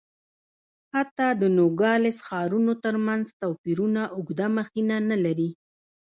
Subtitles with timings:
[0.93, 5.49] حتی د نوګالس ښارونو ترمنځ توپیرونه اوږده مخینه نه لري.